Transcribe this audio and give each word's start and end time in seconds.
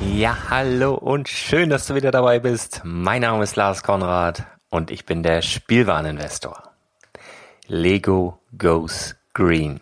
Ja, 0.00 0.36
hallo 0.48 0.94
und 0.94 1.28
schön, 1.28 1.70
dass 1.70 1.86
du 1.86 1.96
wieder 1.96 2.12
dabei 2.12 2.38
bist. 2.38 2.82
Mein 2.84 3.22
Name 3.22 3.42
ist 3.42 3.56
Lars 3.56 3.82
Konrad 3.82 4.44
und 4.70 4.92
ich 4.92 5.04
bin 5.04 5.24
der 5.24 5.42
Spielwareninvestor. 5.42 6.62
Lego 7.66 8.38
goes 8.56 9.16
green. 9.34 9.80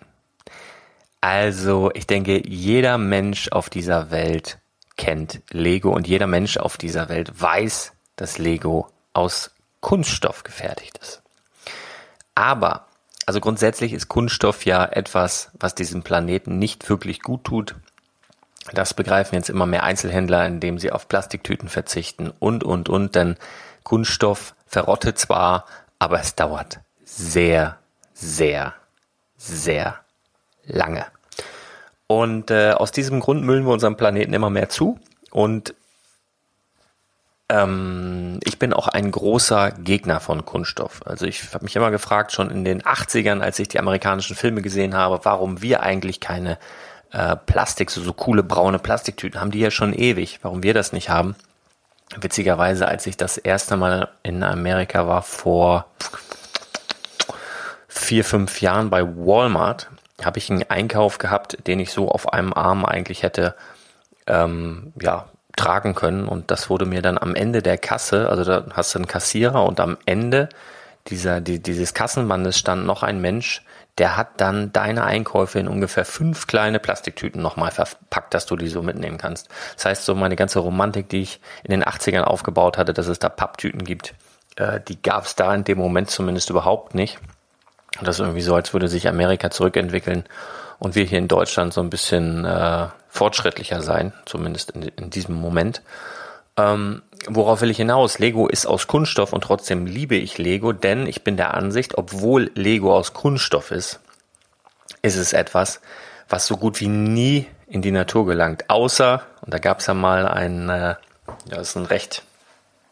Also, 1.20 1.90
ich 1.92 2.06
denke, 2.06 2.48
jeder 2.48 2.96
Mensch 2.96 3.48
auf 3.52 3.68
dieser 3.68 4.10
Welt 4.10 4.58
kennt 4.96 5.42
Lego 5.50 5.90
und 5.90 6.08
jeder 6.08 6.26
Mensch 6.26 6.56
auf 6.56 6.78
dieser 6.78 7.10
Welt 7.10 7.38
weiß, 7.38 7.92
dass 8.16 8.38
Lego 8.38 8.88
aus 9.12 9.50
Kunststoff 9.80 10.44
gefertigt 10.44 10.98
ist. 10.98 11.22
Aber, 12.34 12.86
also 13.26 13.40
grundsätzlich 13.40 13.92
ist 13.92 14.08
Kunststoff 14.08 14.64
ja 14.64 14.82
etwas, 14.86 15.50
was 15.60 15.74
diesem 15.74 16.02
Planeten 16.02 16.58
nicht 16.58 16.88
wirklich 16.88 17.20
gut 17.20 17.44
tut 17.44 17.74
das 18.72 18.94
begreifen 18.94 19.34
jetzt 19.34 19.50
immer 19.50 19.66
mehr 19.66 19.82
Einzelhändler, 19.82 20.46
indem 20.46 20.78
sie 20.78 20.92
auf 20.92 21.08
Plastiktüten 21.08 21.68
verzichten 21.68 22.32
und, 22.38 22.64
und, 22.64 22.88
und, 22.88 23.14
denn 23.14 23.36
Kunststoff 23.82 24.54
verrottet 24.66 25.18
zwar, 25.18 25.66
aber 25.98 26.20
es 26.20 26.34
dauert 26.34 26.80
sehr, 27.04 27.78
sehr, 28.12 28.74
sehr 29.36 30.00
lange. 30.64 31.06
Und 32.06 32.50
äh, 32.50 32.72
aus 32.72 32.92
diesem 32.92 33.20
Grund 33.20 33.42
müllen 33.42 33.64
wir 33.64 33.72
unserem 33.72 33.96
Planeten 33.96 34.32
immer 34.32 34.50
mehr 34.50 34.68
zu. 34.68 34.98
Und 35.30 35.74
ähm, 37.48 38.40
ich 38.44 38.58
bin 38.58 38.72
auch 38.72 38.88
ein 38.88 39.10
großer 39.10 39.72
Gegner 39.72 40.20
von 40.20 40.44
Kunststoff. 40.44 41.00
Also 41.04 41.26
ich 41.26 41.52
habe 41.52 41.64
mich 41.64 41.76
immer 41.76 41.90
gefragt, 41.90 42.32
schon 42.32 42.50
in 42.50 42.64
den 42.64 42.82
80ern, 42.82 43.40
als 43.40 43.58
ich 43.58 43.68
die 43.68 43.78
amerikanischen 43.78 44.36
Filme 44.36 44.62
gesehen 44.62 44.94
habe, 44.94 45.20
warum 45.24 45.62
wir 45.62 45.82
eigentlich 45.82 46.20
keine 46.20 46.58
äh, 47.16 47.36
Plastik, 47.36 47.90
so, 47.90 48.02
so 48.02 48.12
coole 48.12 48.42
braune 48.42 48.78
Plastiktüten, 48.78 49.40
haben 49.40 49.50
die 49.50 49.60
ja 49.60 49.70
schon 49.70 49.94
ewig. 49.94 50.40
Warum 50.42 50.62
wir 50.62 50.74
das 50.74 50.92
nicht 50.92 51.08
haben? 51.08 51.34
Witzigerweise, 52.20 52.86
als 52.86 53.06
ich 53.06 53.16
das 53.16 53.38
erste 53.38 53.76
Mal 53.76 54.08
in 54.22 54.42
Amerika 54.42 55.08
war, 55.08 55.22
vor 55.22 55.86
vier, 57.88 58.22
fünf 58.22 58.60
Jahren 58.60 58.90
bei 58.90 59.02
Walmart, 59.02 59.88
habe 60.22 60.38
ich 60.38 60.50
einen 60.50 60.68
Einkauf 60.68 61.18
gehabt, 61.18 61.66
den 61.66 61.80
ich 61.80 61.90
so 61.90 62.10
auf 62.10 62.32
einem 62.32 62.52
Arm 62.52 62.84
eigentlich 62.84 63.22
hätte 63.22 63.54
ähm, 64.26 64.92
ja, 65.00 65.26
tragen 65.56 65.94
können. 65.94 66.28
Und 66.28 66.50
das 66.50 66.68
wurde 66.68 66.84
mir 66.84 67.00
dann 67.00 67.18
am 67.18 67.34
Ende 67.34 67.62
der 67.62 67.78
Kasse, 67.78 68.28
also 68.28 68.44
da 68.44 68.66
hast 68.72 68.94
du 68.94 68.98
einen 68.98 69.08
Kassierer 69.08 69.64
und 69.64 69.80
am 69.80 69.96
Ende 70.04 70.50
dieser, 71.08 71.40
die, 71.40 71.60
dieses 71.60 71.94
Kassenbandes 71.94 72.58
stand 72.58 72.84
noch 72.84 73.02
ein 73.02 73.20
Mensch, 73.20 73.62
der 73.98 74.16
hat 74.16 74.40
dann 74.40 74.72
deine 74.72 75.04
Einkäufe 75.04 75.58
in 75.58 75.68
ungefähr 75.68 76.04
fünf 76.04 76.46
kleine 76.46 76.78
Plastiktüten 76.78 77.40
nochmal 77.40 77.70
verpackt, 77.70 78.34
dass 78.34 78.46
du 78.46 78.56
die 78.56 78.68
so 78.68 78.82
mitnehmen 78.82 79.16
kannst. 79.16 79.48
Das 79.74 79.86
heißt, 79.86 80.04
so 80.04 80.14
meine 80.14 80.36
ganze 80.36 80.58
Romantik, 80.58 81.08
die 81.08 81.22
ich 81.22 81.40
in 81.64 81.70
den 81.70 81.84
80ern 81.84 82.22
aufgebaut 82.22 82.76
hatte, 82.76 82.92
dass 82.92 83.06
es 83.06 83.18
da 83.18 83.28
Papptüten 83.28 83.84
gibt, 83.84 84.14
äh, 84.56 84.80
die 84.86 85.00
gab 85.00 85.24
es 85.24 85.34
da 85.34 85.54
in 85.54 85.64
dem 85.64 85.78
Moment 85.78 86.10
zumindest 86.10 86.50
überhaupt 86.50 86.94
nicht. 86.94 87.18
Das 88.02 88.16
ist 88.16 88.20
irgendwie 88.20 88.42
so, 88.42 88.54
als 88.54 88.74
würde 88.74 88.88
sich 88.88 89.08
Amerika 89.08 89.50
zurückentwickeln 89.50 90.24
und 90.78 90.94
wir 90.94 91.04
hier 91.04 91.18
in 91.18 91.28
Deutschland 91.28 91.72
so 91.72 91.80
ein 91.80 91.88
bisschen 91.88 92.44
äh, 92.44 92.88
fortschrittlicher 93.08 93.80
sein, 93.80 94.12
zumindest 94.26 94.72
in, 94.72 94.82
in 94.82 95.10
diesem 95.10 95.34
Moment. 95.34 95.80
Ähm, 96.56 97.02
worauf 97.26 97.60
will 97.60 97.70
ich 97.70 97.76
hinaus? 97.76 98.18
Lego 98.18 98.48
ist 98.48 98.66
aus 98.66 98.86
Kunststoff 98.86 99.32
und 99.32 99.42
trotzdem 99.42 99.86
liebe 99.86 100.16
ich 100.16 100.38
Lego, 100.38 100.72
denn 100.72 101.06
ich 101.06 101.22
bin 101.22 101.36
der 101.36 101.54
Ansicht, 101.54 101.98
obwohl 101.98 102.50
Lego 102.54 102.94
aus 102.96 103.12
Kunststoff 103.12 103.70
ist, 103.70 104.00
ist 105.02 105.16
es 105.16 105.32
etwas, 105.32 105.80
was 106.28 106.46
so 106.46 106.56
gut 106.56 106.80
wie 106.80 106.88
nie 106.88 107.46
in 107.66 107.82
die 107.82 107.92
Natur 107.92 108.26
gelangt. 108.26 108.70
Außer, 108.70 109.22
und 109.42 109.52
da 109.52 109.58
gab 109.58 109.80
es 109.80 109.86
ja 109.86 109.94
mal 109.94 110.26
ein, 110.26 110.68
äh, 110.68 110.94
ja, 111.50 111.60
ist 111.60 111.76
ein 111.76 111.86
recht 111.86 112.22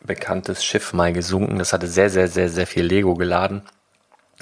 bekanntes 0.01 0.65
Schiff 0.65 0.93
mal 0.93 1.13
gesunken, 1.13 1.59
das 1.59 1.73
hatte 1.73 1.87
sehr, 1.87 2.11
sehr, 2.11 2.29
sehr, 2.29 2.51
sehr 2.51 2.67
viel 2.67 2.85
Lego 2.85 3.15
geladen 3.15 3.63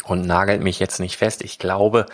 und 0.04 0.26
nagelt 0.26 0.62
mich 0.62 0.80
jetzt 0.80 0.98
nicht 0.98 1.16
fest. 1.16 1.42
Ich 1.42 1.58
glaube, 1.58 2.06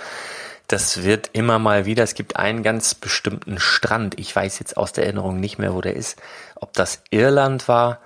das 0.68 1.02
wird 1.02 1.30
immer 1.32 1.58
mal 1.58 1.86
wieder, 1.86 2.04
es 2.04 2.14
gibt 2.14 2.36
einen 2.36 2.62
ganz 2.62 2.94
bestimmten 2.94 3.58
Strand, 3.58 4.20
ich 4.20 4.36
weiß 4.36 4.58
jetzt 4.60 4.76
aus 4.76 4.92
der 4.92 5.04
Erinnerung 5.04 5.40
nicht 5.40 5.58
mehr, 5.58 5.74
wo 5.74 5.80
der 5.80 5.96
ist, 5.96 6.20
ob 6.56 6.74
das 6.74 7.02
Irland 7.10 7.68
war, 7.68 8.00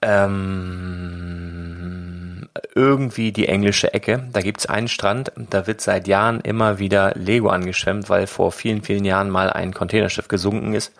ähm, 0.00 0.56
irgendwie 2.74 3.30
die 3.32 3.48
englische 3.48 3.92
Ecke. 3.92 4.28
Da 4.32 4.40
gibt's 4.40 4.64
einen 4.66 4.88
Strand, 4.88 5.32
da 5.36 5.66
wird 5.66 5.82
seit 5.82 6.08
Jahren 6.08 6.40
immer 6.40 6.78
wieder 6.78 7.12
Lego 7.14 7.50
angeschwemmt, 7.50 8.08
weil 8.08 8.26
vor 8.26 8.52
vielen, 8.52 8.82
vielen 8.82 9.04
Jahren 9.04 9.28
mal 9.30 9.50
ein 9.50 9.74
Containerschiff 9.74 10.28
gesunken 10.28 10.72
ist. 10.74 10.92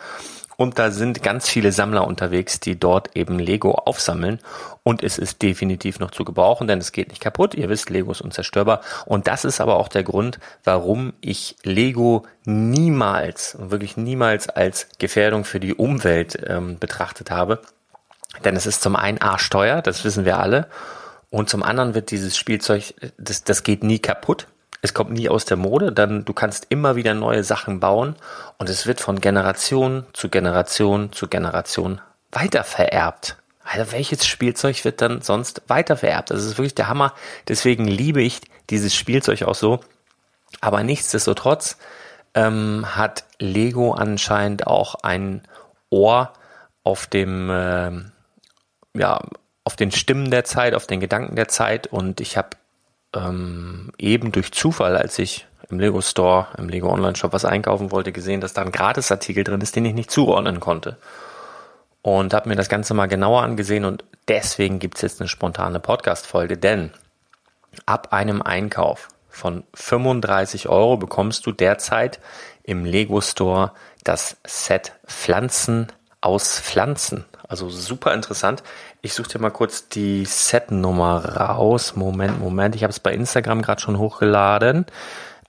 Und 0.56 0.78
da 0.78 0.90
sind 0.90 1.22
ganz 1.22 1.48
viele 1.48 1.70
Sammler 1.70 2.06
unterwegs, 2.06 2.60
die 2.60 2.78
dort 2.78 3.14
eben 3.14 3.38
Lego 3.38 3.72
aufsammeln. 3.72 4.40
Und 4.82 5.02
es 5.02 5.18
ist 5.18 5.42
definitiv 5.42 5.98
noch 5.98 6.10
zu 6.10 6.24
gebrauchen, 6.24 6.66
denn 6.66 6.78
es 6.78 6.92
geht 6.92 7.08
nicht 7.08 7.20
kaputt. 7.20 7.54
Ihr 7.54 7.68
wisst, 7.68 7.90
Lego 7.90 8.10
ist 8.10 8.22
unzerstörbar. 8.22 8.80
Und 9.04 9.26
das 9.26 9.44
ist 9.44 9.60
aber 9.60 9.76
auch 9.76 9.88
der 9.88 10.02
Grund, 10.02 10.38
warum 10.64 11.12
ich 11.20 11.56
Lego 11.62 12.24
niemals, 12.44 13.56
wirklich 13.58 13.96
niemals 13.96 14.48
als 14.48 14.88
Gefährdung 14.98 15.44
für 15.44 15.60
die 15.60 15.74
Umwelt 15.74 16.38
ähm, 16.46 16.78
betrachtet 16.78 17.30
habe. 17.30 17.60
Denn 18.44 18.56
es 18.56 18.66
ist 18.66 18.82
zum 18.82 18.96
einen 18.96 19.20
arschteuer, 19.20 19.82
das 19.82 20.04
wissen 20.04 20.24
wir 20.24 20.38
alle. 20.38 20.68
Und 21.30 21.50
zum 21.50 21.62
anderen 21.62 21.94
wird 21.94 22.10
dieses 22.10 22.36
Spielzeug, 22.36 22.94
das, 23.18 23.44
das 23.44 23.62
geht 23.62 23.82
nie 23.82 23.98
kaputt 23.98 24.46
es 24.82 24.94
kommt 24.94 25.10
nie 25.10 25.28
aus 25.28 25.44
der 25.44 25.56
Mode, 25.56 25.92
dann 25.92 26.24
du 26.24 26.32
kannst 26.32 26.66
immer 26.68 26.96
wieder 26.96 27.14
neue 27.14 27.44
Sachen 27.44 27.80
bauen 27.80 28.16
und 28.58 28.68
es 28.68 28.86
wird 28.86 29.00
von 29.00 29.20
Generation 29.20 30.06
zu 30.12 30.28
Generation 30.28 31.12
zu 31.12 31.28
Generation 31.28 32.00
weitervererbt. 32.32 33.36
Also 33.64 33.90
welches 33.92 34.26
Spielzeug 34.26 34.84
wird 34.84 35.02
dann 35.02 35.22
sonst 35.22 35.62
weitervererbt? 35.66 36.30
Das 36.30 36.44
ist 36.44 36.56
wirklich 36.56 36.76
der 36.76 36.88
Hammer. 36.88 37.12
Deswegen 37.48 37.86
liebe 37.86 38.22
ich 38.22 38.40
dieses 38.70 38.94
Spielzeug 38.94 39.42
auch 39.42 39.56
so. 39.56 39.80
Aber 40.60 40.84
nichtsdestotrotz 40.84 41.76
ähm, 42.34 42.86
hat 42.94 43.24
Lego 43.40 43.92
anscheinend 43.92 44.68
auch 44.68 44.94
ein 45.02 45.42
Ohr 45.90 46.32
auf 46.84 47.08
dem, 47.08 47.50
äh, 47.50 47.90
ja, 48.94 49.20
auf 49.64 49.74
den 49.74 49.90
Stimmen 49.90 50.30
der 50.30 50.44
Zeit, 50.44 50.74
auf 50.74 50.86
den 50.86 51.00
Gedanken 51.00 51.34
der 51.34 51.48
Zeit. 51.48 51.88
Und 51.88 52.20
ich 52.20 52.36
habe 52.36 52.50
ähm, 53.16 53.90
eben 53.98 54.32
durch 54.32 54.52
Zufall, 54.52 54.96
als 54.96 55.18
ich 55.18 55.46
im 55.70 55.80
Lego 55.80 56.00
Store, 56.00 56.48
im 56.58 56.68
Lego 56.68 56.92
Online 56.92 57.16
Shop 57.16 57.32
was 57.32 57.44
einkaufen 57.44 57.90
wollte, 57.90 58.12
gesehen, 58.12 58.40
dass 58.40 58.52
da 58.52 58.62
ein 58.62 58.72
Gratisartikel 58.72 59.44
drin 59.44 59.60
ist, 59.60 59.74
den 59.74 59.84
ich 59.84 59.94
nicht 59.94 60.10
zuordnen 60.10 60.60
konnte. 60.60 60.96
Und 62.02 62.34
habe 62.34 62.48
mir 62.48 62.56
das 62.56 62.68
Ganze 62.68 62.94
mal 62.94 63.06
genauer 63.06 63.42
angesehen 63.42 63.84
und 63.84 64.04
deswegen 64.28 64.78
gibt 64.78 64.96
es 64.96 65.02
jetzt 65.02 65.20
eine 65.20 65.28
spontane 65.28 65.80
Podcast-Folge, 65.80 66.56
denn 66.56 66.92
ab 67.84 68.12
einem 68.12 68.42
Einkauf 68.42 69.08
von 69.28 69.64
35 69.74 70.68
Euro 70.68 70.96
bekommst 70.96 71.46
du 71.46 71.52
derzeit 71.52 72.20
im 72.62 72.84
Lego 72.84 73.20
Store 73.20 73.72
das 74.04 74.36
Set 74.46 74.92
Pflanzen 75.06 75.88
aus 76.20 76.60
Pflanzen. 76.60 77.24
Also 77.48 77.70
super 77.70 78.12
interessant. 78.12 78.62
Ich 79.02 79.14
suche 79.14 79.28
dir 79.28 79.38
mal 79.38 79.50
kurz 79.50 79.88
die 79.88 80.24
Setnummer 80.24 81.36
raus. 81.36 81.94
Moment, 81.94 82.40
Moment. 82.40 82.74
Ich 82.74 82.82
habe 82.82 82.90
es 82.90 83.00
bei 83.00 83.12
Instagram 83.12 83.62
gerade 83.62 83.80
schon 83.80 83.98
hochgeladen. 83.98 84.86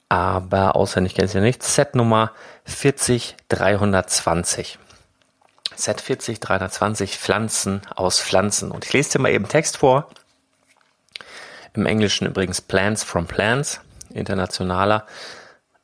Aber 0.10 0.76
auswendig 0.76 1.16
kenne 1.16 1.28
ich 1.28 1.34
ja 1.34 1.42
nicht. 1.42 1.64
Setnummer 1.64 2.32
40320. 2.66 4.78
Set 5.76 6.02
40320 6.02 7.18
Pflanzen 7.18 7.82
aus 7.96 8.20
Pflanzen. 8.20 8.72
Und 8.72 8.86
ich 8.86 8.94
lese 8.94 9.14
dir 9.14 9.20
mal 9.20 9.32
eben 9.32 9.48
Text 9.48 9.78
vor. 9.78 10.10
Im 11.74 11.86
Englischen 11.86 12.28
übrigens 12.28 12.62
Plants 12.62 13.04
from 13.04 13.28
Plants, 13.28 13.82
internationaler. 14.12 15.06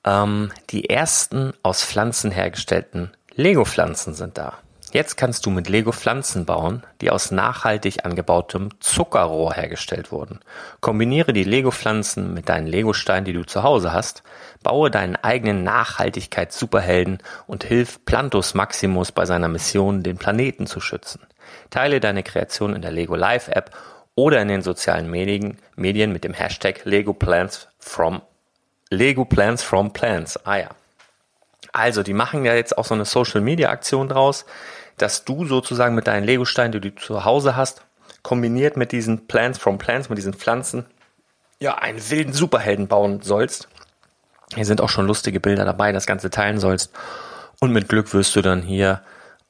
Ähm, 0.03 0.51
die 0.69 0.89
ersten 0.89 1.53
aus 1.61 1.83
Pflanzen 1.83 2.31
hergestellten 2.31 3.11
Lego-Pflanzen 3.35 4.13
sind 4.13 4.37
da. 4.37 4.57
Jetzt 4.93 5.17
kannst 5.17 5.47
du 5.47 5.49
mit 5.49 5.69
Lego 5.69 5.91
Pflanzen 5.91 6.45
bauen, 6.45 6.83
die 7.01 7.09
aus 7.09 7.31
nachhaltig 7.31 8.05
angebautem 8.05 8.69
Zuckerrohr 8.79 9.55
hergestellt 9.55 10.11
wurden. 10.11 10.39
Kombiniere 10.81 11.33
die 11.33 11.43
Lego 11.43 11.71
Pflanzen 11.71 12.31
mit 12.35 12.47
deinen 12.47 12.67
Lego 12.67 12.93
Steinen, 12.93 13.25
die 13.25 13.33
du 13.33 13.43
zu 13.43 13.63
Hause 13.63 13.91
hast, 13.91 14.21
baue 14.61 14.91
deinen 14.91 15.15
eigenen 15.15 15.63
Nachhaltigkeits-Superhelden 15.63 17.23
und 17.47 17.63
hilf 17.63 18.05
Plantus 18.05 18.53
Maximus 18.53 19.11
bei 19.11 19.25
seiner 19.25 19.47
Mission, 19.47 20.03
den 20.03 20.17
Planeten 20.17 20.67
zu 20.67 20.79
schützen. 20.79 21.21
Teile 21.71 21.99
deine 21.99 22.21
Kreation 22.21 22.75
in 22.75 22.83
der 22.83 22.91
Lego 22.91 23.15
Live 23.15 23.47
App 23.47 23.71
oder 24.13 24.43
in 24.43 24.47
den 24.47 24.61
sozialen 24.61 25.09
Medien, 25.09 25.57
Medien 25.75 26.13
mit 26.13 26.23
dem 26.23 26.35
Hashtag 26.35 26.85
Lego 26.85 27.13
Plants 27.13 27.67
from 27.79 28.21
Lego 28.91 29.25
Plants 29.25 29.63
from 29.63 29.91
Plants. 29.91 30.37
Ah 30.45 30.57
ja. 30.57 30.69
Also, 31.71 32.03
die 32.03 32.13
machen 32.13 32.45
ja 32.45 32.53
jetzt 32.53 32.77
auch 32.77 32.85
so 32.85 32.93
eine 32.93 33.05
Social 33.05 33.41
Media 33.41 33.69
Aktion 33.69 34.09
draus 34.09 34.45
dass 34.97 35.25
du 35.25 35.45
sozusagen 35.45 35.95
mit 35.95 36.07
deinen 36.07 36.23
Legosteinen, 36.23 36.71
die 36.71 36.79
du 36.91 36.95
zu 36.95 37.25
Hause 37.25 37.55
hast, 37.55 37.83
kombiniert 38.21 38.77
mit 38.77 38.91
diesen 38.91 39.27
Plants 39.27 39.59
from 39.59 39.77
Plants, 39.77 40.09
mit 40.09 40.17
diesen 40.17 40.33
Pflanzen, 40.33 40.85
ja, 41.59 41.75
einen 41.75 42.09
wilden 42.09 42.33
Superhelden 42.33 42.87
bauen 42.87 43.21
sollst. 43.21 43.67
Hier 44.53 44.65
sind 44.65 44.81
auch 44.81 44.89
schon 44.89 45.07
lustige 45.07 45.39
Bilder 45.39 45.65
dabei, 45.65 45.91
das 45.91 46.05
Ganze 46.05 46.29
teilen 46.29 46.59
sollst. 46.59 46.91
Und 47.59 47.71
mit 47.71 47.89
Glück 47.89 48.13
wirst 48.13 48.35
du 48.35 48.41
dann 48.41 48.61
hier 48.61 49.01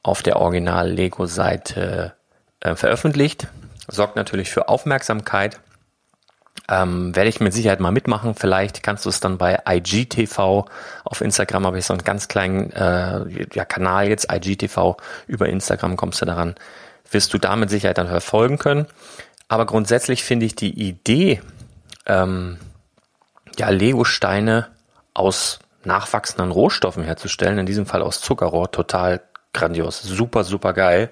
auf 0.01 0.21
der 0.21 0.37
Original-Lego-Seite 0.37 2.13
äh, 2.59 2.75
veröffentlicht. 2.75 3.47
Sorgt 3.87 4.15
natürlich 4.15 4.51
für 4.51 4.69
Aufmerksamkeit. 4.69 5.59
Ähm, 6.73 7.15
werde 7.15 7.29
ich 7.29 7.39
mit 7.39 7.53
Sicherheit 7.53 7.79
mal 7.79 7.91
mitmachen. 7.91 8.33
Vielleicht 8.33 8.81
kannst 8.81 9.05
du 9.05 9.09
es 9.09 9.19
dann 9.19 9.37
bei 9.37 9.61
IGTV 9.67 10.65
auf 11.03 11.21
Instagram 11.21 11.67
habe 11.67 11.77
ich 11.77 11.85
so 11.85 11.93
einen 11.93 12.03
ganz 12.03 12.27
kleinen 12.27 12.71
äh, 12.71 13.45
ja, 13.53 13.65
Kanal 13.65 14.07
jetzt, 14.07 14.31
IGTV. 14.31 14.97
Über 15.27 15.47
Instagram 15.47 15.97
kommst 15.97 16.21
du 16.21 16.25
daran. 16.25 16.55
Wirst 17.11 17.31
du 17.33 17.37
da 17.37 17.55
mit 17.55 17.69
Sicherheit 17.69 17.99
dann 17.99 18.07
verfolgen 18.07 18.57
können. 18.57 18.87
Aber 19.47 19.67
grundsätzlich 19.67 20.23
finde 20.23 20.47
ich 20.47 20.55
die 20.55 20.71
Idee, 20.71 21.41
ähm, 22.07 22.57
ja, 23.59 23.69
Lego-Steine 23.69 24.67
aus 25.13 25.59
nachwachsenden 25.83 26.49
Rohstoffen 26.49 27.03
herzustellen, 27.03 27.59
in 27.59 27.67
diesem 27.67 27.85
Fall 27.85 28.01
aus 28.01 28.19
Zuckerrohr, 28.19 28.71
total 28.71 29.21
grandios, 29.53 30.01
super, 30.01 30.43
super 30.43 30.73
geil. 30.73 31.11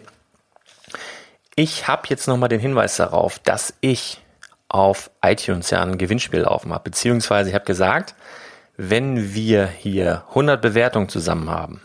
Ich 1.55 1.89
habe 1.89 2.03
jetzt 2.09 2.29
nochmal 2.29 2.49
den 2.49 2.61
Hinweis 2.61 2.97
darauf, 2.97 3.39
dass 3.41 3.75
ich 3.81 4.21
auf 4.69 5.11
iTunes 5.23 5.71
ja 5.71 5.83
ein 5.83 5.99
Gewinnspiel 5.99 6.41
laufen 6.41 6.73
habe, 6.73 6.85
beziehungsweise 6.85 7.49
ich 7.49 7.55
habe 7.55 7.65
gesagt, 7.65 8.15
wenn 8.79 9.35
wir 9.35 9.67
hier 9.67 10.25
100 10.29 10.63
Bewertungen 10.63 11.09
zusammen 11.09 11.51
haben, 11.51 11.83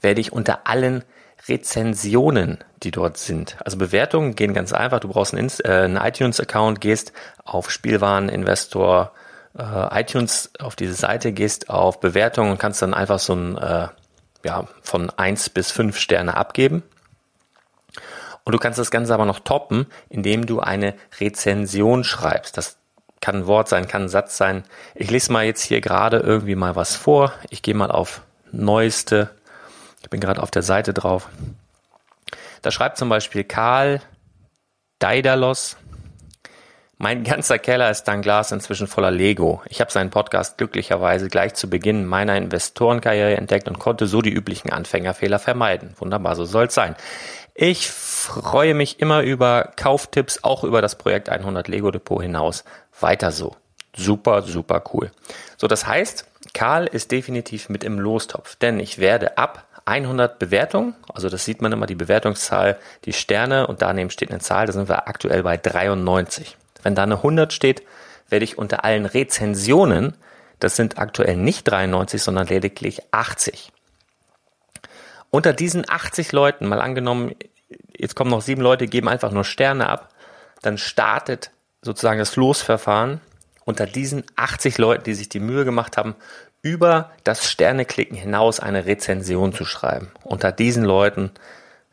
werde 0.00 0.20
ich 0.20 0.32
unter 0.32 0.66
allen 0.66 1.04
Rezensionen, 1.48 2.58
die 2.84 2.92
dort 2.92 3.18
sind. 3.18 3.56
Also 3.64 3.76
Bewertungen 3.76 4.36
gehen 4.36 4.54
ganz 4.54 4.72
einfach. 4.72 5.00
Du 5.00 5.08
brauchst 5.08 5.34
einen, 5.34 5.50
äh, 5.64 5.68
einen 5.68 5.96
iTunes-Account, 5.96 6.80
gehst 6.80 7.12
auf 7.44 7.70
Spielwareninvestor 7.70 9.12
äh, 9.58 10.00
iTunes 10.00 10.52
auf 10.60 10.76
diese 10.76 10.94
Seite, 10.94 11.32
gehst 11.32 11.68
auf 11.68 11.98
Bewertungen 11.98 12.52
und 12.52 12.58
kannst 12.58 12.80
dann 12.80 12.94
einfach 12.94 13.18
so 13.18 13.34
ein 13.34 13.58
äh, 13.58 13.88
ja, 14.44 14.68
von 14.82 15.10
eins 15.10 15.50
bis 15.50 15.72
fünf 15.72 15.98
Sterne 15.98 16.36
abgeben. 16.36 16.84
Und 18.44 18.52
du 18.52 18.58
kannst 18.58 18.78
das 18.78 18.90
Ganze 18.92 19.12
aber 19.12 19.26
noch 19.26 19.40
toppen, 19.40 19.86
indem 20.08 20.46
du 20.46 20.60
eine 20.60 20.94
Rezension 21.18 22.04
schreibst. 22.04 22.56
Das 22.56 22.79
kann 23.20 23.36
ein 23.36 23.46
Wort 23.46 23.68
sein, 23.68 23.86
kann 23.86 24.04
ein 24.04 24.08
Satz 24.08 24.36
sein. 24.36 24.64
Ich 24.94 25.10
lese 25.10 25.32
mal 25.32 25.44
jetzt 25.44 25.62
hier 25.62 25.80
gerade 25.80 26.18
irgendwie 26.18 26.54
mal 26.54 26.76
was 26.76 26.96
vor. 26.96 27.32
Ich 27.50 27.62
gehe 27.62 27.74
mal 27.74 27.90
auf 27.90 28.22
neueste. 28.50 29.30
Ich 30.02 30.10
bin 30.10 30.20
gerade 30.20 30.42
auf 30.42 30.50
der 30.50 30.62
Seite 30.62 30.94
drauf. 30.94 31.28
Da 32.62 32.70
schreibt 32.70 32.96
zum 32.96 33.08
Beispiel 33.08 33.44
Karl 33.44 34.00
Daidalos. 34.98 35.76
Mein 37.02 37.24
ganzer 37.24 37.58
Keller 37.58 37.90
ist 37.90 38.04
dank 38.04 38.22
Glas 38.22 38.52
inzwischen 38.52 38.86
voller 38.86 39.10
Lego. 39.10 39.62
Ich 39.66 39.80
habe 39.80 39.90
seinen 39.90 40.10
Podcast 40.10 40.58
glücklicherweise 40.58 41.30
gleich 41.30 41.54
zu 41.54 41.70
Beginn 41.70 42.04
meiner 42.04 42.36
Investorenkarriere 42.36 43.38
entdeckt 43.38 43.68
und 43.68 43.78
konnte 43.78 44.06
so 44.06 44.20
die 44.20 44.32
üblichen 44.32 44.70
Anfängerfehler 44.70 45.38
vermeiden. 45.38 45.94
Wunderbar, 45.98 46.36
so 46.36 46.44
soll's 46.44 46.74
sein. 46.74 46.96
Ich 47.54 47.90
freue 47.90 48.74
mich 48.74 49.00
immer 49.00 49.22
über 49.22 49.72
Kauftipps, 49.76 50.44
auch 50.44 50.64
über 50.64 50.82
das 50.82 50.96
Projekt 50.96 51.28
100 51.28 51.68
Lego 51.68 51.90
Depot 51.90 52.22
hinaus. 52.22 52.64
Weiter 52.98 53.32
so. 53.32 53.56
Super, 53.96 54.42
super 54.42 54.82
cool. 54.92 55.10
So, 55.56 55.66
das 55.66 55.86
heißt, 55.86 56.26
Karl 56.54 56.86
ist 56.86 57.10
definitiv 57.10 57.68
mit 57.68 57.84
im 57.84 57.98
Lostopf, 57.98 58.56
denn 58.56 58.80
ich 58.80 58.98
werde 58.98 59.36
ab 59.36 59.66
100 59.84 60.38
Bewertungen, 60.38 60.94
also 61.12 61.28
das 61.28 61.44
sieht 61.44 61.62
man 61.62 61.72
immer, 61.72 61.86
die 61.86 61.96
Bewertungszahl, 61.96 62.78
die 63.04 63.12
Sterne 63.12 63.66
und 63.66 63.82
daneben 63.82 64.10
steht 64.10 64.30
eine 64.30 64.40
Zahl, 64.40 64.66
da 64.66 64.72
sind 64.72 64.88
wir 64.88 65.08
aktuell 65.08 65.42
bei 65.42 65.56
93. 65.56 66.56
Wenn 66.82 66.94
da 66.94 67.02
eine 67.02 67.16
100 67.16 67.52
steht, 67.52 67.82
werde 68.28 68.44
ich 68.44 68.58
unter 68.58 68.84
allen 68.84 69.06
Rezensionen, 69.06 70.14
das 70.60 70.76
sind 70.76 70.98
aktuell 70.98 71.36
nicht 71.36 71.64
93, 71.64 72.22
sondern 72.22 72.46
lediglich 72.46 73.02
80. 73.10 73.72
Unter 75.30 75.52
diesen 75.52 75.88
80 75.88 76.32
Leuten, 76.32 76.66
mal 76.66 76.80
angenommen, 76.80 77.34
jetzt 77.96 78.16
kommen 78.16 78.30
noch 78.30 78.42
sieben 78.42 78.62
Leute, 78.62 78.86
geben 78.86 79.08
einfach 79.08 79.30
nur 79.30 79.44
Sterne 79.44 79.88
ab, 79.88 80.08
dann 80.62 80.76
startet 80.76 81.50
sozusagen 81.82 82.18
das 82.18 82.36
Losverfahren 82.36 83.20
unter 83.64 83.86
diesen 83.86 84.24
80 84.36 84.78
Leuten, 84.78 85.04
die 85.04 85.14
sich 85.14 85.28
die 85.28 85.40
Mühe 85.40 85.64
gemacht 85.64 85.96
haben, 85.96 86.14
über 86.62 87.12
das 87.24 87.48
Sterneklicken 87.50 88.16
hinaus 88.16 88.60
eine 88.60 88.84
Rezension 88.86 89.52
zu 89.52 89.64
schreiben. 89.64 90.10
Unter 90.24 90.52
diesen 90.52 90.84
Leuten 90.84 91.30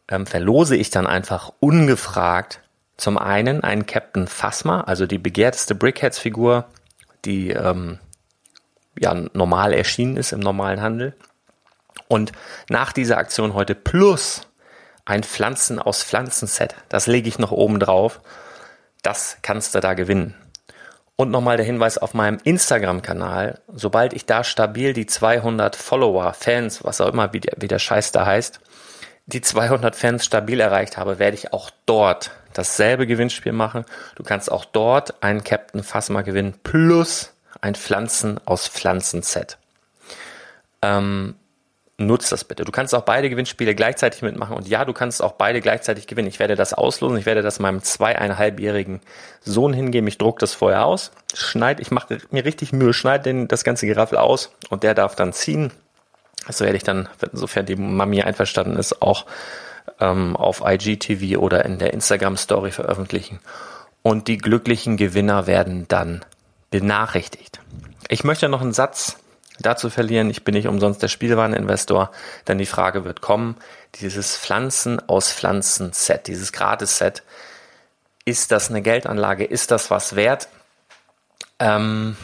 ähm, 0.10 0.25
verlose 0.25 0.75
ich 0.75 0.89
dann 0.89 1.08
einfach 1.08 1.53
ungefragt 1.60 2.62
zum 2.98 3.17
einen 3.17 3.63
einen 3.63 3.86
Captain 3.86 4.27
Phasma, 4.27 4.82
also 4.82 5.06
die 5.06 5.20
begehrteste 5.20 5.75
Brickheads-Figur, 5.75 6.65
die 7.25 7.51
ähm, 7.51 8.00
ja 9.00 9.13
normal 9.13 9.74
erschienen 9.74 10.17
ist 10.17 10.32
im 10.34 10.39
normalen 10.39 10.82
Handel. 10.82 11.15
Und 12.07 12.31
nach 12.69 12.93
dieser 12.93 13.17
Aktion 13.17 13.53
heute 13.53 13.75
plus 13.75 14.41
ein 15.05 15.23
Pflanzen 15.23 15.79
aus 15.79 16.03
Pflanzen-Set, 16.03 16.75
das 16.89 17.07
lege 17.07 17.29
ich 17.29 17.39
noch 17.39 17.51
oben 17.51 17.79
drauf 17.79 18.21
das 19.07 19.37
kannst 19.41 19.73
du 19.73 19.79
da 19.79 19.93
gewinnen. 19.93 20.35
Und 21.15 21.31
nochmal 21.31 21.57
der 21.57 21.65
Hinweis 21.65 21.97
auf 21.97 22.13
meinem 22.13 22.39
Instagram-Kanal. 22.43 23.61
Sobald 23.73 24.13
ich 24.13 24.25
da 24.25 24.43
stabil 24.43 24.93
die 24.93 25.07
200 25.07 25.75
Follower, 25.75 26.33
Fans, 26.33 26.83
was 26.83 27.01
auch 27.01 27.07
immer, 27.07 27.33
wie 27.33 27.39
der, 27.39 27.53
wie 27.57 27.69
der 27.69 27.79
Scheiß 27.79 28.11
da 28.11 28.25
heißt, 28.25 28.59
die 29.25 29.41
200 29.41 29.95
Fans 29.95 30.25
stabil 30.25 30.59
erreicht 30.59 30.97
habe, 30.97 31.19
werde 31.19 31.35
ich 31.35 31.53
auch 31.53 31.71
dort 31.85 32.31
dasselbe 32.53 33.07
Gewinnspiel 33.07 33.53
machen. 33.53 33.85
Du 34.15 34.23
kannst 34.23 34.51
auch 34.51 34.65
dort 34.65 35.23
einen 35.23 35.43
Captain 35.43 35.83
Phasma 35.83 36.21
gewinnen 36.21 36.59
plus 36.63 37.33
ein 37.61 37.75
Pflanzen 37.75 38.39
aus 38.45 38.67
Pflanzen-Set. 38.67 39.57
Ähm, 40.81 41.35
nutzt 41.98 42.32
das 42.32 42.44
bitte. 42.44 42.63
Du 42.63 42.72
kannst 42.72 42.94
auch 42.94 43.01
beide 43.01 43.30
Gewinnspiele 43.30 43.74
gleichzeitig 43.74 44.22
mitmachen 44.22 44.56
und 44.56 44.68
ja, 44.68 44.86
du 44.86 44.94
kannst 44.94 45.22
auch 45.22 45.34
beide 45.34 45.62
gleichzeitig 45.62 46.06
gewinnen. 46.06 46.27
Ich 46.27 46.39
werde 46.39 46.56
das 46.56 46.74
auslosen, 46.74 47.18
ich 47.18 47.25
werde 47.25 47.42
das 47.42 47.60
meinem 47.60 47.82
zweieinhalbjährigen 47.82 49.01
Sohn 49.42 49.74
hingeben. 49.74 50.08
Ich 50.08 50.20
druck 50.20 50.38
das 50.39 50.54
vorher 50.54 50.86
aus, 50.86 51.12
schneid, 51.34 51.80
ich 51.80 51.89
mache 51.89 52.20
mir 52.30 52.46
richtig 52.46 52.72
Mühe, 52.72 52.94
schneide 52.94 53.24
den, 53.24 53.48
das 53.48 53.63
ganze 53.63 53.88
Geraffel 53.88 54.20
aus 54.20 54.51
und 54.70 54.84
der 54.84 54.94
darf 54.94 55.16
dann 55.16 55.34
ziehen. 55.34 55.72
Das 56.46 56.62
werde 56.62 56.77
ich 56.77 56.84
dann, 56.84 57.10
sofern 57.34 57.66
die 57.66 57.75
Mami 57.75 58.22
einverstanden 58.22 58.77
ist, 58.77 59.01
auch 59.01 59.25
ähm, 60.00 60.36
auf 60.36 60.62
IGTV 60.66 61.39
oder 61.39 61.66
in 61.66 61.80
der 61.80 61.94
Instagram 61.94 62.38
Story 62.38 62.72
veröffentlichen. 62.72 63.39
Und 64.04 64.27
die 64.27 64.38
glücklichen 64.38 64.98
Gewinner 64.98 65.48
werden 65.48 65.88
dann 65.88 66.24
benachrichtigt. 66.70 67.60
Ich 68.08 68.24
möchte 68.24 68.48
noch 68.48 68.62
einen 68.62 68.72
Satz 68.72 69.18
dazu 69.59 69.89
verlieren. 69.89 70.29
Ich 70.29 70.43
bin 70.43 70.53
nicht 70.53 70.67
umsonst 70.67 71.01
der 71.01 71.07
Spielwareninvestor, 71.07 72.11
denn 72.47 72.57
die 72.57 72.65
Frage 72.65 73.05
wird 73.05 73.21
kommen, 73.21 73.55
dieses 73.95 74.37
Pflanzen 74.37 74.99
aus 75.07 75.31
Pflanzen 75.31 75.93
Set, 75.93 76.27
dieses 76.27 76.51
Gratis-Set, 76.51 77.23
ist 78.25 78.51
das 78.51 78.69
eine 78.69 78.81
Geldanlage? 78.81 79.45
Ist 79.45 79.71
das 79.71 79.89
was 79.89 80.15
wert? 80.15 80.49
Ähm, 81.59 82.17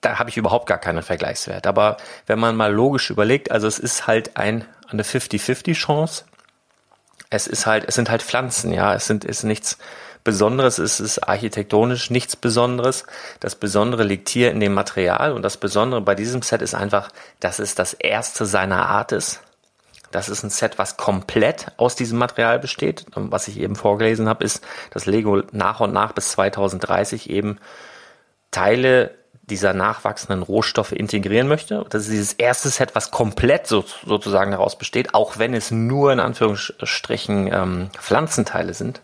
da 0.00 0.18
habe 0.18 0.30
ich 0.30 0.36
überhaupt 0.36 0.66
gar 0.66 0.78
keinen 0.78 1.02
Vergleichswert. 1.02 1.66
Aber 1.66 1.96
wenn 2.26 2.38
man 2.38 2.56
mal 2.56 2.72
logisch 2.72 3.10
überlegt, 3.10 3.50
also 3.50 3.66
es 3.66 3.78
ist 3.78 4.06
halt 4.06 4.36
ein, 4.36 4.64
eine 4.88 5.02
50-50 5.02 5.74
Chance. 5.74 6.24
Es 7.28 7.46
ist 7.46 7.66
halt, 7.66 7.84
es 7.86 7.96
sind 7.96 8.08
halt 8.08 8.22
Pflanzen, 8.22 8.72
ja. 8.72 8.94
Es 8.94 9.06
sind, 9.06 9.24
ist 9.24 9.42
nichts, 9.42 9.78
Besonderes 10.26 10.80
ist 10.80 10.98
es 10.98 11.22
architektonisch 11.22 12.10
nichts 12.10 12.34
Besonderes. 12.34 13.04
Das 13.38 13.54
Besondere 13.54 14.02
liegt 14.02 14.28
hier 14.28 14.50
in 14.50 14.58
dem 14.58 14.74
Material 14.74 15.32
und 15.32 15.42
das 15.42 15.56
Besondere 15.56 16.00
bei 16.00 16.16
diesem 16.16 16.42
Set 16.42 16.62
ist 16.62 16.74
einfach, 16.74 17.10
dass 17.38 17.60
es 17.60 17.76
das 17.76 17.94
erste 17.94 18.44
seiner 18.44 18.88
Art 18.88 19.12
ist. 19.12 19.40
Das 20.10 20.28
ist 20.28 20.42
ein 20.42 20.50
Set, 20.50 20.78
was 20.78 20.96
komplett 20.96 21.68
aus 21.76 21.94
diesem 21.94 22.18
Material 22.18 22.58
besteht. 22.58 23.06
Und 23.14 23.30
was 23.30 23.46
ich 23.46 23.60
eben 23.60 23.76
vorgelesen 23.76 24.28
habe, 24.28 24.42
ist, 24.42 24.64
dass 24.90 25.06
Lego 25.06 25.44
nach 25.52 25.78
und 25.78 25.92
nach 25.92 26.10
bis 26.10 26.32
2030 26.32 27.30
eben 27.30 27.60
Teile 28.50 29.14
dieser 29.42 29.74
nachwachsenden 29.74 30.42
Rohstoffe 30.42 30.90
integrieren 30.90 31.46
möchte. 31.46 31.86
Das 31.88 32.02
ist 32.02 32.10
dieses 32.10 32.32
erste 32.32 32.68
Set, 32.68 32.96
was 32.96 33.12
komplett 33.12 33.68
so, 33.68 33.84
sozusagen 34.04 34.50
daraus 34.50 34.76
besteht, 34.76 35.14
auch 35.14 35.38
wenn 35.38 35.54
es 35.54 35.70
nur 35.70 36.12
in 36.12 36.18
Anführungsstrichen 36.18 37.46
ähm, 37.52 37.90
Pflanzenteile 37.96 38.74
sind. 38.74 39.02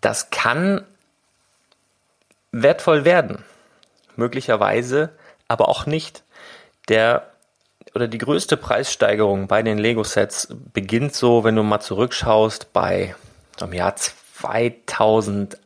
Das 0.00 0.30
kann 0.30 0.84
wertvoll 2.52 3.04
werden. 3.04 3.44
Möglicherweise, 4.16 5.10
aber 5.48 5.68
auch 5.68 5.86
nicht. 5.86 6.22
Der 6.88 7.26
oder 7.94 8.06
die 8.06 8.18
größte 8.18 8.56
Preissteigerung 8.56 9.48
bei 9.48 9.62
den 9.62 9.78
Lego-Sets 9.78 10.48
beginnt 10.72 11.14
so, 11.14 11.42
wenn 11.44 11.56
du 11.56 11.62
mal 11.62 11.80
zurückschaust, 11.80 12.72
bei 12.72 13.14
im 13.60 13.72
Jahr 13.72 13.96
2008 13.96 15.60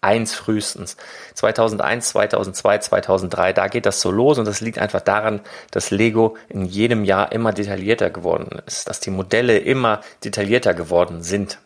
2001 0.00 0.34
frühestens. 0.34 0.96
2001, 1.34 2.10
2002, 2.10 2.78
2003, 2.78 3.52
da 3.52 3.68
geht 3.68 3.86
das 3.86 4.00
so 4.00 4.10
los 4.10 4.38
und 4.38 4.46
das 4.46 4.60
liegt 4.60 4.78
einfach 4.78 5.00
daran, 5.00 5.40
dass 5.70 5.90
Lego 5.90 6.36
in 6.48 6.64
jedem 6.64 7.04
Jahr 7.04 7.32
immer 7.32 7.52
detaillierter 7.52 8.10
geworden 8.10 8.60
ist, 8.66 8.88
dass 8.88 9.00
die 9.00 9.10
Modelle 9.10 9.58
immer 9.58 10.00
detaillierter 10.24 10.74
geworden 10.74 11.22
sind. 11.22 11.58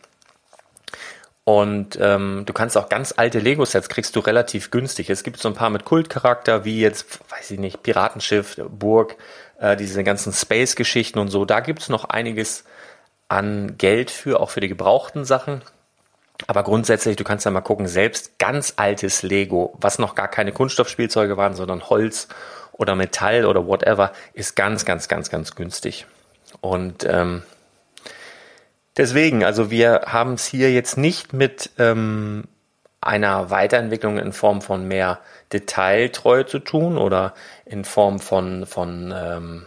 Und 1.45 1.97
ähm, 2.01 2.41
du 2.47 2.53
kannst 2.53 2.75
auch 2.75 2.89
ganz 2.89 3.13
alte 3.15 3.37
Lego-Sets 3.37 3.87
kriegst 3.87 4.15
du 4.15 4.19
relativ 4.19 4.71
günstig. 4.71 5.11
Es 5.11 5.23
gibt 5.23 5.37
so 5.37 5.47
ein 5.47 5.53
paar 5.53 5.69
mit 5.69 5.85
Kultcharakter, 5.85 6.65
wie 6.65 6.81
jetzt, 6.81 7.19
weiß 7.31 7.51
ich 7.51 7.59
nicht, 7.59 7.83
Piratenschiff, 7.83 8.59
Burg, 8.67 9.15
äh, 9.59 9.77
diese 9.77 10.03
ganzen 10.03 10.33
Space-Geschichten 10.33 11.19
und 11.19 11.27
so. 11.27 11.45
Da 11.45 11.59
gibt's 11.59 11.87
noch 11.87 12.05
einiges 12.05 12.63
an 13.27 13.77
Geld 13.77 14.09
für, 14.09 14.39
auch 14.39 14.49
für 14.49 14.59
die 14.59 14.67
gebrauchten 14.67 15.23
Sachen. 15.23 15.61
Aber 16.47 16.63
grundsätzlich, 16.63 17.15
du 17.15 17.23
kannst 17.23 17.45
ja 17.45 17.51
mal 17.51 17.61
gucken, 17.61 17.87
selbst 17.87 18.39
ganz 18.39 18.73
altes 18.77 19.21
Lego, 19.21 19.77
was 19.79 19.99
noch 19.99 20.15
gar 20.15 20.27
keine 20.27 20.51
Kunststoffspielzeuge 20.51 21.37
waren, 21.37 21.53
sondern 21.53 21.89
Holz 21.89 22.27
oder 22.71 22.95
Metall 22.95 23.45
oder 23.45 23.67
whatever, 23.67 24.11
ist 24.33 24.55
ganz, 24.55 24.83
ganz, 24.83 25.07
ganz, 25.07 25.29
ganz 25.29 25.55
günstig. 25.55 26.07
Und 26.59 27.05
ähm, 27.07 27.43
Deswegen, 28.97 29.43
also 29.43 29.71
wir 29.71 30.03
haben 30.07 30.33
es 30.33 30.45
hier 30.45 30.71
jetzt 30.71 30.97
nicht 30.97 31.33
mit 31.33 31.71
ähm, 31.77 32.45
einer 33.01 33.49
Weiterentwicklung 33.49 34.17
in 34.17 34.31
Form 34.33 34.61
von 34.61 34.87
mehr 34.87 35.19
Detailtreue 35.53 36.45
zu 36.45 36.59
tun 36.59 36.97
oder 36.97 37.33
in 37.65 37.85
Form 37.85 38.19
von, 38.19 38.65
von, 38.65 39.13
ähm, 39.15 39.65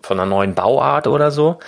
von 0.00 0.18
einer 0.18 0.28
neuen 0.28 0.54
Bauart 0.54 1.06
oder 1.06 1.30
so. 1.30 1.60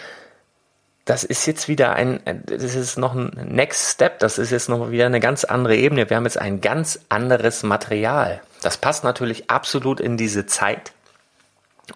Das 1.04 1.22
ist 1.22 1.44
jetzt 1.44 1.68
wieder 1.68 1.92
ein, 1.92 2.20
das 2.46 2.74
ist 2.74 2.96
noch 2.96 3.14
ein 3.14 3.30
Next 3.50 3.92
Step, 3.92 4.18
das 4.20 4.38
ist 4.38 4.50
jetzt 4.50 4.70
noch 4.70 4.90
wieder 4.90 5.04
eine 5.04 5.20
ganz 5.20 5.44
andere 5.44 5.76
Ebene. 5.76 6.08
Wir 6.08 6.16
haben 6.16 6.24
jetzt 6.24 6.40
ein 6.40 6.62
ganz 6.62 6.98
anderes 7.10 7.62
Material. 7.62 8.40
Das 8.62 8.78
passt 8.78 9.04
natürlich 9.04 9.50
absolut 9.50 10.00
in 10.00 10.16
diese 10.16 10.46
Zeit. 10.46 10.92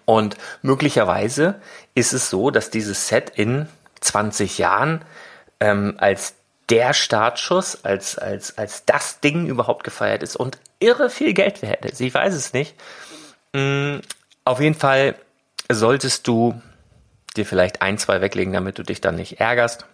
Und 0.05 0.37
möglicherweise 0.61 1.55
ist 1.95 2.13
es 2.13 2.29
so, 2.29 2.51
dass 2.51 2.69
dieses 2.69 3.07
Set 3.07 3.31
in 3.35 3.67
20 4.01 4.57
Jahren 4.57 5.03
ähm, 5.59 5.95
als 5.97 6.35
der 6.69 6.93
Startschuss, 6.93 7.83
als, 7.83 8.17
als, 8.17 8.57
als 8.57 8.85
das 8.85 9.19
Ding 9.21 9.47
überhaupt 9.47 9.83
gefeiert 9.83 10.23
ist 10.23 10.35
und 10.35 10.59
irre 10.79 11.09
viel 11.09 11.33
Geld 11.33 11.61
wert 11.61 11.85
ist. 11.85 11.99
Ich 11.99 12.13
weiß 12.13 12.33
es 12.33 12.53
nicht. 12.53 12.75
Mhm, 13.53 14.01
auf 14.45 14.59
jeden 14.59 14.75
Fall 14.75 15.15
solltest 15.69 16.27
du 16.27 16.61
dir 17.35 17.45
vielleicht 17.45 17.81
ein, 17.81 17.97
zwei 17.97 18.21
weglegen, 18.21 18.53
damit 18.53 18.77
du 18.77 18.83
dich 18.83 19.01
dann 19.01 19.15
nicht 19.15 19.39
ärgerst. 19.39 19.85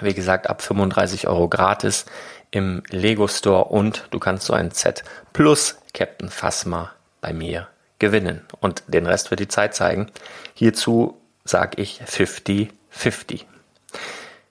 Wie 0.00 0.14
gesagt, 0.14 0.48
ab 0.48 0.62
35 0.62 1.26
Euro 1.26 1.48
gratis 1.48 2.04
im 2.50 2.82
Lego 2.90 3.26
Store 3.26 3.64
und 3.64 4.06
du 4.10 4.18
kannst 4.18 4.46
so 4.46 4.52
ein 4.52 4.70
Set 4.70 5.02
plus 5.32 5.78
Captain 5.92 6.28
Phasma 6.28 6.92
bei 7.20 7.32
mir 7.32 7.68
gewinnen. 7.98 8.46
Und 8.60 8.84
den 8.86 9.06
Rest 9.06 9.30
wird 9.30 9.40
die 9.40 9.48
Zeit 9.48 9.74
zeigen. 9.74 10.10
Hierzu 10.54 11.20
sage 11.44 11.80
ich 11.80 12.00
50 12.04 12.70
50. 12.98 13.46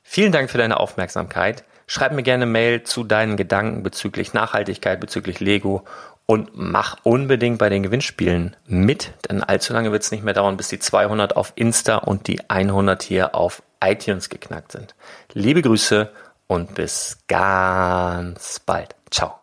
Vielen 0.03 0.31
Dank 0.31 0.49
für 0.49 0.57
deine 0.57 0.79
Aufmerksamkeit. 0.79 1.63
Schreib 1.85 2.13
mir 2.13 2.23
gerne 2.23 2.45
Mail 2.45 2.83
zu 2.83 3.03
deinen 3.03 3.37
Gedanken 3.37 3.83
bezüglich 3.83 4.33
Nachhaltigkeit, 4.33 4.99
bezüglich 4.99 5.39
Lego 5.39 5.85
und 6.25 6.51
mach 6.53 6.97
unbedingt 7.03 7.57
bei 7.57 7.69
den 7.69 7.83
Gewinnspielen 7.83 8.55
mit, 8.65 9.13
denn 9.29 9.43
allzu 9.43 9.73
lange 9.73 9.91
wird 9.91 10.03
es 10.03 10.11
nicht 10.11 10.23
mehr 10.23 10.33
dauern, 10.33 10.57
bis 10.57 10.67
die 10.67 10.79
200 10.79 11.35
auf 11.35 11.53
Insta 11.55 11.97
und 11.97 12.27
die 12.27 12.49
100 12.49 13.01
hier 13.03 13.35
auf 13.35 13.63
iTunes 13.81 14.29
geknackt 14.29 14.73
sind. 14.73 14.95
Liebe 15.33 15.61
Grüße 15.61 16.11
und 16.47 16.75
bis 16.75 17.19
ganz 17.27 18.59
bald. 18.59 18.95
Ciao. 19.09 19.39